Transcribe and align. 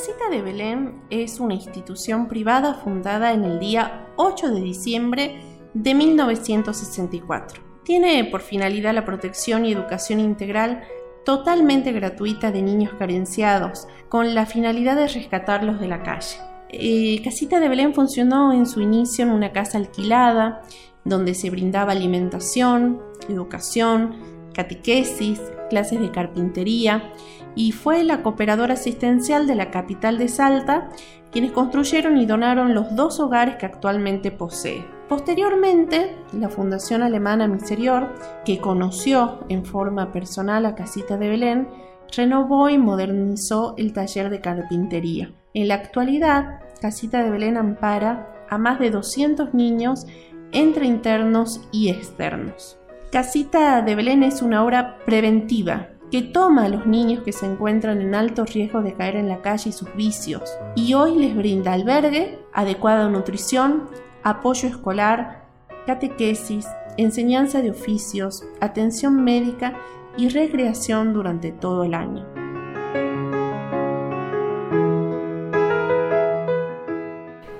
Casita 0.00 0.30
de 0.30 0.40
Belén 0.40 1.02
es 1.10 1.40
una 1.40 1.52
institución 1.52 2.26
privada 2.26 2.72
fundada 2.72 3.34
en 3.34 3.44
el 3.44 3.60
día 3.60 4.06
8 4.16 4.48
de 4.48 4.62
diciembre 4.62 5.42
de 5.74 5.94
1964. 5.94 7.62
Tiene 7.84 8.24
por 8.24 8.40
finalidad 8.40 8.94
la 8.94 9.04
protección 9.04 9.66
y 9.66 9.72
educación 9.72 10.18
integral 10.18 10.84
totalmente 11.26 11.92
gratuita 11.92 12.50
de 12.50 12.62
niños 12.62 12.94
carenciados, 12.98 13.88
con 14.08 14.34
la 14.34 14.46
finalidad 14.46 14.96
de 14.96 15.06
rescatarlos 15.06 15.78
de 15.80 15.88
la 15.88 16.02
calle. 16.02 16.38
Eh, 16.70 17.20
Casita 17.22 17.60
de 17.60 17.68
Belén 17.68 17.92
funcionó 17.92 18.54
en 18.54 18.64
su 18.64 18.80
inicio 18.80 19.26
en 19.26 19.32
una 19.32 19.52
casa 19.52 19.76
alquilada, 19.76 20.62
donde 21.04 21.34
se 21.34 21.50
brindaba 21.50 21.92
alimentación, 21.92 23.02
educación, 23.28 24.14
catequesis, 24.60 25.40
clases 25.70 26.00
de 26.00 26.10
carpintería 26.10 27.12
y 27.54 27.72
fue 27.72 28.04
la 28.04 28.22
cooperadora 28.22 28.74
asistencial 28.74 29.46
de 29.46 29.54
la 29.54 29.70
capital 29.70 30.18
de 30.18 30.28
Salta 30.28 30.90
quienes 31.32 31.52
construyeron 31.52 32.18
y 32.18 32.26
donaron 32.26 32.74
los 32.74 32.94
dos 32.96 33.20
hogares 33.20 33.56
que 33.56 33.66
actualmente 33.66 34.30
posee. 34.30 34.84
Posteriormente, 35.08 36.16
la 36.32 36.48
Fundación 36.48 37.02
Alemana 37.02 37.46
Miserior, 37.46 38.12
que 38.44 38.58
conoció 38.58 39.44
en 39.48 39.64
forma 39.64 40.12
personal 40.12 40.66
a 40.66 40.74
Casita 40.74 41.16
de 41.16 41.28
Belén, 41.28 41.68
renovó 42.16 42.68
y 42.68 42.78
modernizó 42.78 43.74
el 43.76 43.92
taller 43.92 44.28
de 44.28 44.40
carpintería. 44.40 45.32
En 45.54 45.68
la 45.68 45.76
actualidad, 45.76 46.60
Casita 46.80 47.22
de 47.22 47.30
Belén 47.30 47.56
ampara 47.56 48.34
a 48.48 48.58
más 48.58 48.80
de 48.80 48.90
200 48.90 49.54
niños 49.54 50.06
entre 50.52 50.86
internos 50.86 51.60
y 51.70 51.90
externos. 51.90 52.79
Casita 53.10 53.82
de 53.82 53.96
Belén 53.96 54.22
es 54.22 54.40
una 54.40 54.64
obra 54.64 54.98
preventiva 55.04 55.88
que 56.12 56.22
toma 56.22 56.66
a 56.66 56.68
los 56.68 56.86
niños 56.86 57.24
que 57.24 57.32
se 57.32 57.44
encuentran 57.44 58.00
en 58.00 58.14
alto 58.14 58.44
riesgo 58.44 58.82
de 58.82 58.94
caer 58.94 59.16
en 59.16 59.28
la 59.28 59.42
calle 59.42 59.70
y 59.70 59.72
sus 59.72 59.92
vicios 59.96 60.56
y 60.76 60.94
hoy 60.94 61.16
les 61.16 61.34
brinda 61.34 61.72
albergue, 61.72 62.38
adecuada 62.52 63.08
nutrición, 63.08 63.88
apoyo 64.22 64.68
escolar, 64.68 65.44
catequesis, 65.86 66.68
enseñanza 66.98 67.62
de 67.62 67.72
oficios, 67.72 68.44
atención 68.60 69.24
médica 69.24 69.74
y 70.16 70.28
recreación 70.28 71.12
durante 71.12 71.50
todo 71.50 71.82
el 71.82 71.94
año. 71.94 72.39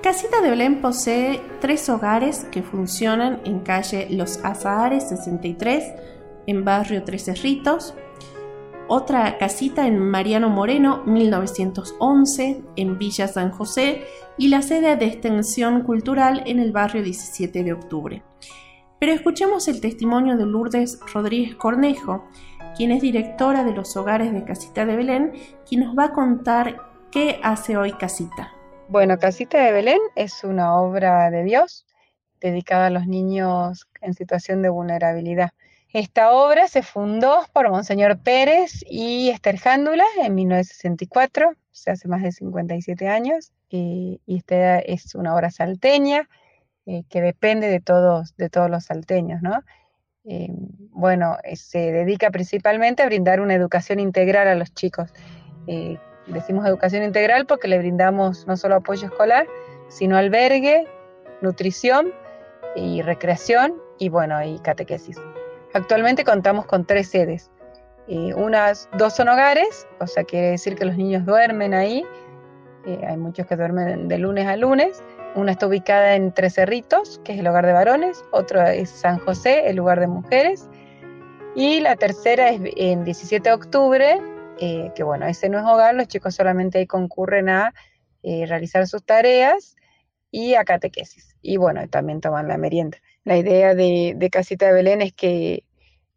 Casita 0.03 0.41
de 0.41 0.49
Belén 0.49 0.81
posee 0.81 1.39
tres 1.59 1.87
hogares 1.87 2.45
que 2.45 2.63
funcionan 2.63 3.39
en 3.45 3.59
calle 3.59 4.07
Los 4.09 4.43
Azahares 4.43 5.07
63, 5.09 5.93
en 6.47 6.65
barrio 6.65 7.03
Tres 7.03 7.25
Cerritos, 7.25 7.93
otra 8.87 9.37
casita 9.37 9.85
en 9.85 9.99
Mariano 9.99 10.49
Moreno 10.49 11.03
1911, 11.05 12.63
en 12.77 12.97
Villa 12.97 13.27
San 13.27 13.51
José, 13.51 14.03
y 14.39 14.47
la 14.47 14.63
sede 14.63 14.95
de 14.95 15.05
extensión 15.05 15.83
cultural 15.83 16.41
en 16.47 16.57
el 16.57 16.71
barrio 16.71 17.03
17 17.03 17.63
de 17.63 17.73
octubre. 17.73 18.23
Pero 18.97 19.11
escuchemos 19.11 19.67
el 19.67 19.81
testimonio 19.81 20.35
de 20.35 20.47
Lourdes 20.47 20.99
Rodríguez 21.13 21.53
Cornejo, 21.53 22.25
quien 22.75 22.91
es 22.91 23.03
directora 23.03 23.63
de 23.63 23.73
los 23.73 23.95
hogares 23.95 24.33
de 24.33 24.45
Casita 24.45 24.83
de 24.83 24.95
Belén, 24.95 25.33
quien 25.69 25.81
nos 25.81 25.95
va 25.95 26.05
a 26.05 26.13
contar 26.13 26.89
qué 27.11 27.39
hace 27.43 27.77
hoy 27.77 27.91
Casita. 27.91 28.55
Bueno, 28.91 29.17
Casita 29.19 29.63
de 29.63 29.71
Belén 29.71 29.99
es 30.17 30.43
una 30.43 30.75
obra 30.75 31.31
de 31.31 31.45
Dios 31.45 31.85
dedicada 32.41 32.87
a 32.87 32.89
los 32.89 33.07
niños 33.07 33.87
en 34.01 34.13
situación 34.13 34.61
de 34.61 34.67
vulnerabilidad. 34.67 35.51
Esta 35.93 36.33
obra 36.33 36.67
se 36.67 36.83
fundó 36.83 37.45
por 37.53 37.69
Monseñor 37.71 38.19
Pérez 38.19 38.83
y 38.85 39.29
Esther 39.29 39.59
Jándula 39.59 40.03
en 40.21 40.35
1964, 40.35 41.51
o 41.51 41.89
hace 41.89 42.07
más 42.09 42.21
de 42.21 42.33
57 42.33 43.07
años, 43.07 43.53
y, 43.69 44.19
esta 44.27 44.79
es 44.79 45.15
una 45.15 45.35
obra 45.35 45.51
salteña 45.51 46.27
eh, 46.85 47.03
que 47.09 47.21
depende 47.21 47.69
de 47.69 47.79
todos, 47.79 48.35
de 48.35 48.49
todos 48.49 48.69
los 48.69 48.83
salteños, 48.83 49.41
¿no? 49.41 49.63
Eh, 50.25 50.49
bueno, 50.89 51.37
eh, 51.45 51.55
se 51.55 51.93
dedica 51.93 52.29
principalmente 52.29 53.03
a 53.03 53.05
brindar 53.05 53.39
una 53.39 53.53
educación 53.53 54.01
integral 54.01 54.49
a 54.49 54.55
los 54.55 54.73
chicos 54.73 55.13
decimos 56.27 56.65
educación 56.65 57.03
integral 57.03 57.45
porque 57.45 57.67
le 57.67 57.77
brindamos 57.77 58.45
no 58.47 58.57
solo 58.57 58.75
apoyo 58.75 59.07
escolar, 59.07 59.47
sino 59.87 60.17
albergue, 60.17 60.87
nutrición 61.41 62.13
y 62.75 63.01
recreación 63.01 63.75
y 63.97 64.09
bueno, 64.09 64.43
y 64.43 64.59
catequesis. 64.59 65.17
Actualmente 65.73 66.23
contamos 66.23 66.65
con 66.65 66.85
tres 66.85 67.09
sedes. 67.09 67.51
Eh, 68.07 68.33
unas 68.35 68.89
dos 68.97 69.15
son 69.15 69.29
hogares, 69.29 69.87
o 69.99 70.07
sea, 70.07 70.23
quiere 70.23 70.51
decir 70.51 70.75
que 70.75 70.85
los 70.85 70.97
niños 70.97 71.25
duermen 71.25 71.73
ahí. 71.73 72.03
Eh, 72.85 72.99
hay 73.07 73.17
muchos 73.17 73.45
que 73.45 73.55
duermen 73.55 74.07
de 74.07 74.17
lunes 74.17 74.47
a 74.47 74.57
lunes. 74.57 75.03
Una 75.35 75.53
está 75.53 75.67
ubicada 75.67 76.15
en 76.15 76.33
Tres 76.33 76.55
Cerritos, 76.55 77.21
que 77.23 77.33
es 77.33 77.39
el 77.39 77.47
hogar 77.47 77.65
de 77.65 77.73
varones. 77.73 78.23
Otro 78.31 78.61
es 78.63 78.89
San 78.89 79.19
José, 79.19 79.69
el 79.69 79.77
lugar 79.77 79.99
de 79.99 80.07
mujeres. 80.07 80.67
Y 81.55 81.79
la 81.79 81.95
tercera 81.95 82.49
es 82.49 82.61
en 82.75 83.03
17 83.03 83.47
de 83.47 83.53
octubre, 83.53 84.21
eh, 84.63 84.91
que 84.93 85.01
bueno, 85.01 85.25
ese 85.25 85.49
no 85.49 85.57
es 85.57 85.65
hogar, 85.65 85.95
los 85.95 86.07
chicos 86.07 86.35
solamente 86.35 86.77
ahí 86.77 86.85
concurren 86.85 87.49
a 87.49 87.73
eh, 88.21 88.45
realizar 88.45 88.85
sus 88.85 89.03
tareas 89.03 89.75
y 90.29 90.53
a 90.53 90.63
catequesis. 90.63 91.35
Y 91.41 91.57
bueno, 91.57 91.87
también 91.87 92.21
toman 92.21 92.47
la 92.47 92.59
merienda. 92.59 92.99
La 93.23 93.37
idea 93.37 93.73
de, 93.73 94.29
Casita 94.31 94.67
de 94.67 94.73
Belén 94.73 95.01
es 95.01 95.13
que, 95.13 95.63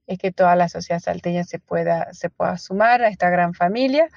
es 0.07 0.19
que 0.19 0.31
toda 0.31 0.57
la 0.57 0.69
sociedad 0.69 1.01
salteña 1.01 1.45
se 1.45 1.59
pueda, 1.59 2.13
se 2.13 2.29
pueda 2.29 2.59
sumar 2.59 3.01
a 3.01 3.09
esta 3.09 3.31
gran 3.31 3.55
familia, 3.55 4.11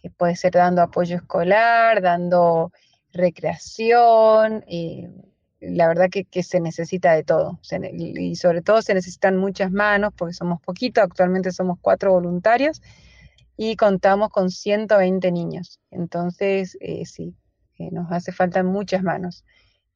que 0.00 0.08
puede 0.08 0.34
ser 0.34 0.52
dando 0.52 0.80
apoyo 0.80 1.16
escolar, 1.16 2.00
dando 2.00 2.72
recreación, 3.12 4.64
y 4.66 5.08
la 5.60 5.88
verdad 5.88 6.08
que, 6.10 6.24
que, 6.24 6.42
se 6.42 6.58
necesita 6.58 7.12
de 7.12 7.22
todo, 7.22 7.60
y 7.92 8.34
sobre 8.36 8.62
todo 8.62 8.80
se 8.80 8.94
necesitan 8.94 9.36
muchas 9.36 9.70
manos, 9.70 10.14
porque 10.16 10.32
somos 10.32 10.58
poquitos, 10.62 11.04
actualmente 11.04 11.52
somos 11.52 11.76
cuatro 11.82 12.12
voluntarios, 12.12 12.80
y 13.56 13.76
contamos 13.76 14.30
con 14.30 14.50
120 14.50 15.30
niños. 15.32 15.80
Entonces, 15.90 16.76
eh, 16.80 17.04
sí, 17.06 17.34
eh, 17.78 17.90
nos 17.92 18.10
hace 18.10 18.32
falta 18.32 18.62
muchas 18.62 19.02
manos. 19.02 19.44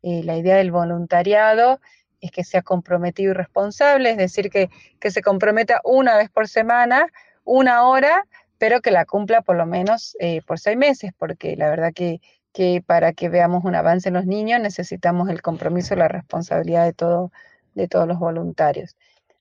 Eh, 0.03 0.23
la 0.25 0.37
idea 0.37 0.57
del 0.57 0.71
voluntariado 0.71 1.81
es 2.21 2.31
que 2.31 2.45
sea 2.45 2.63
comprometido 2.63 3.33
y 3.33 3.35
responsable, 3.35 4.11
es 4.11 4.17
decir, 4.17 4.51
que, 4.51 4.71
se 5.11 5.23
comprometa 5.23 5.81
una 5.85 6.17
vez 6.17 6.31
por 6.31 6.49
semana, 6.49 7.07
una 7.45 7.87
hora, 7.87 8.27
pero 8.59 8.81
que 8.81 8.91
la 8.91 9.05
cumpla 9.05 9.43
por 9.43 9.57
lo 9.57 9.67
menos 9.67 10.17
por 10.47 10.59
seis 10.59 10.77
meses, 10.77 11.13
porque 11.17 11.57
la 11.57 11.69
verdad 11.69 11.93
que, 11.95 12.21
que, 12.53 12.83
para 12.85 13.13
que 13.13 13.29
veamos 13.29 13.65
un 13.65 13.75
avance 13.75 14.09
en 14.09 14.15
los 14.15 14.25
niños 14.27 14.61
necesitamos 14.61 15.29
el 15.29 15.43
compromiso 15.43 15.95
y 15.95 15.99
la 15.99 16.09
responsabilidad 16.09 16.85
de, 16.85 16.95
todo, 16.95 17.31
de 17.75 17.87
todos 17.87 18.09
los 18.09 18.19
voluntarios. 18.19 18.97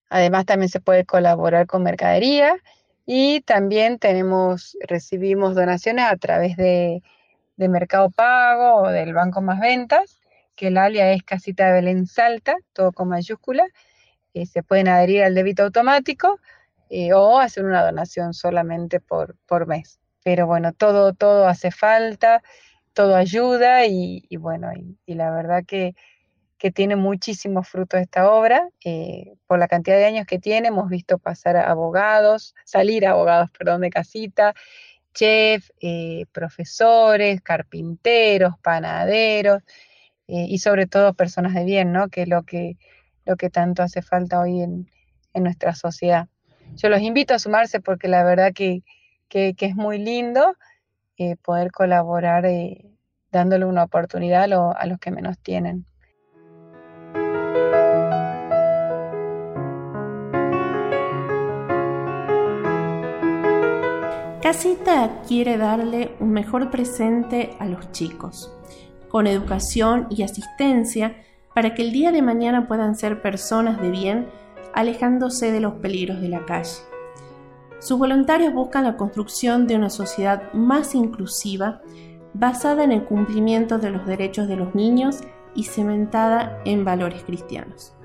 Además, 0.09 0.45
también 0.45 0.69
se 0.69 0.81
puede 0.81 1.05
colaborar 1.05 1.65
con 1.65 1.81
mercadería 1.81 2.55
y 3.05 3.41
también 3.41 3.99
tenemos, 3.99 4.77
recibimos 4.81 5.55
donaciones 5.55 6.05
a 6.05 6.16
través 6.17 6.57
de, 6.57 7.03
Mercado 7.57 8.09
Pago 8.09 8.83
o 8.83 8.89
del 8.89 9.13
Banco 9.13 9.41
Más 9.41 9.59
Ventas, 9.59 10.19
que 10.55 10.67
el 10.67 10.77
alia 10.77 11.11
es 11.13 11.23
Casita 11.23 11.67
de 11.67 11.73
Belén 11.73 12.07
Salta, 12.07 12.57
todo 12.73 12.91
con 12.91 13.07
mayúscula. 13.09 13.66
Eh, 14.33 14.45
se 14.45 14.63
pueden 14.63 14.89
adherir 14.89 15.23
al 15.23 15.35
débito 15.35 15.63
automático 15.63 16.39
eh, 16.89 17.13
o 17.13 17.39
hacer 17.39 17.63
una 17.66 17.85
donación 17.85 18.33
solamente 18.33 18.99
por, 18.99 19.37
por 19.45 19.67
mes. 19.67 19.99
Pero 20.23 20.47
bueno, 20.47 20.73
todo, 20.73 21.13
todo 21.13 21.47
hace 21.47 21.72
falta, 21.72 22.41
todo 22.93 23.16
ayuda 23.16 23.85
y, 23.85 24.27
bueno, 24.37 24.72
y 25.05 25.13
la 25.13 25.31
verdad 25.31 25.63
que 25.66 25.95
que 26.65 26.71
tiene 26.71 26.95
muchísimos 26.95 27.69
frutos 27.69 28.01
esta 28.01 28.31
obra. 28.31 28.67
Eh, 28.83 29.35
por 29.45 29.59
la 29.59 29.67
cantidad 29.67 29.97
de 29.97 30.05
años 30.05 30.25
que 30.25 30.39
tiene, 30.39 30.69
hemos 30.69 30.89
visto 30.89 31.19
pasar 31.19 31.57
a 31.57 31.69
abogados, 31.69 32.55
salir 32.63 33.05
abogados, 33.05 33.51
perdón, 33.51 33.81
de 33.81 33.91
casita, 33.91 34.55
chef, 35.13 35.69
eh, 35.79 36.25
profesores, 36.31 37.40
carpinteros, 37.41 38.57
panaderos 38.63 39.61
eh, 40.28 40.47
y 40.49 40.57
sobre 40.57 40.87
todo 40.87 41.13
personas 41.13 41.53
de 41.53 41.66
bien, 41.66 41.91
¿no? 41.91 42.09
Que 42.09 42.23
es 42.23 42.28
lo 42.28 42.41
que, 42.41 42.79
lo 43.25 43.35
que 43.35 43.51
tanto 43.51 43.84
hace 43.84 44.01
falta 44.01 44.40
hoy 44.40 44.61
en, 44.61 44.90
nuestra 45.35 45.75
sociedad. 45.75 46.29
Yo 46.78 46.90
los 46.90 47.01
invito 47.01 47.35
a 47.35 47.40
sumarse 47.40 47.79
porque 47.79 48.07
la 48.07 48.23
verdad 48.23 48.53
que, 48.55 48.81
es 49.29 49.75
muy 49.75 49.99
lindo 49.99 50.55
poder 51.43 51.72
colaborar 51.72 52.45
dándole 53.31 53.66
una 53.66 53.84
oportunidad 53.84 54.45
a 54.45 54.85
los 54.87 54.99
que 54.99 55.11
menos 55.11 55.37
tienen. 55.37 55.85
Casita 64.45 65.23
quiere 65.27 65.57
darle 65.57 66.11
un 66.19 66.29
mejor 66.29 66.69
presente 66.69 67.55
a 67.57 67.65
los 67.65 67.91
chicos, 67.91 68.53
con 69.09 69.25
educación 69.25 70.05
y 70.11 70.21
asistencia 70.21 71.15
para 71.55 71.73
que 71.73 71.81
el 71.81 71.91
día 71.91 72.11
de 72.11 72.21
mañana 72.21 72.67
puedan 72.67 72.95
ser 72.95 73.23
personas 73.23 73.81
de 73.81 73.89
bien 73.89 74.27
alejándose 74.75 75.51
de 75.51 75.61
los 75.61 75.73
peligros 75.73 76.21
de 76.21 76.29
la 76.29 76.45
calle. 76.45 76.77
Sus 77.79 77.97
voluntarios 77.97 78.53
buscan 78.53 78.83
la 78.83 78.97
construcción 78.97 79.65
de 79.65 79.77
una 79.77 79.89
sociedad 79.89 80.53
más 80.53 80.93
inclusiva, 80.93 81.81
basada 82.35 82.83
en 82.83 82.91
el 82.91 83.03
cumplimiento 83.03 83.79
de 83.79 83.89
los 83.89 84.05
derechos 84.05 84.47
de 84.47 84.57
los 84.57 84.75
niños 84.75 85.21
y 85.55 85.63
cementada 85.63 86.61
en 86.65 86.85
valores 86.85 87.23
cristianos. 87.23 87.95